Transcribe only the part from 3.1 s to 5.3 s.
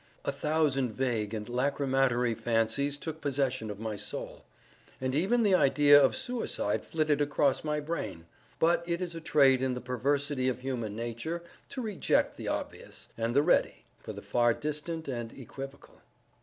possession of my soul—and